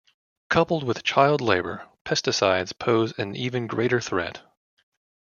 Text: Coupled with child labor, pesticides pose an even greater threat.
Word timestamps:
Coupled 0.49 0.83
with 0.83 1.03
child 1.03 1.41
labor, 1.41 1.87
pesticides 2.05 2.73
pose 2.73 3.13
an 3.19 3.35
even 3.35 3.67
greater 3.67 4.01
threat. 4.01 4.41